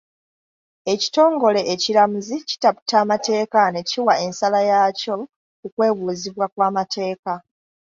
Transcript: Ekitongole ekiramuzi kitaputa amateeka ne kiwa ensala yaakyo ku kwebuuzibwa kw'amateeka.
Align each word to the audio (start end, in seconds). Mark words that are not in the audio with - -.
Ekitongole 0.93 1.61
ekiramuzi 1.73 2.37
kitaputa 2.49 2.93
amateeka 3.03 3.59
ne 3.71 3.81
kiwa 3.89 4.13
ensala 4.25 4.59
yaakyo 4.69 5.15
ku 5.59 5.67
kwebuuzibwa 5.73 6.45
kw'amateeka. 6.53 7.33